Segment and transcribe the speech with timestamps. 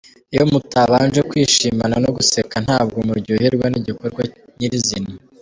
[0.33, 4.21] Iyo mutabanje kwishimana no guseka ntabwo muryoherwa n’igikorwa
[4.57, 5.11] nyir’izina.